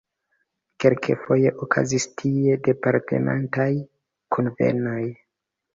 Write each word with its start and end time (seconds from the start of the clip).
Kelkfoje 0.83 1.51
okazis 1.67 2.09
tie 2.23 2.59
departementaj 2.71 3.71
kunvenoj. 4.39 5.01